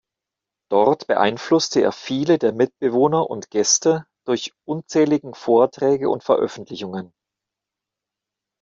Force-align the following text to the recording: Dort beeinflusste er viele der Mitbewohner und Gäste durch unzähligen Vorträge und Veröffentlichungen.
Dort 0.71 1.05
beeinflusste 1.05 1.81
er 1.81 1.91
viele 1.91 2.39
der 2.39 2.53
Mitbewohner 2.53 3.29
und 3.29 3.51
Gäste 3.51 4.07
durch 4.25 4.51
unzähligen 4.65 5.35
Vorträge 5.35 6.09
und 6.09 6.23
Veröffentlichungen. 6.23 7.13